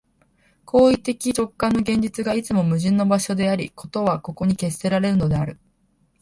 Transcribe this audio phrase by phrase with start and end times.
[0.65, 5.59] 行為的直観の現実が、いつも矛盾の場所であり、事はここに決せられるのである。